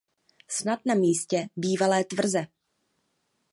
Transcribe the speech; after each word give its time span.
Snad 0.47 0.79
na 0.85 0.95
místě 0.95 1.49
bývalé 1.55 2.03
tvrze. 2.03 2.47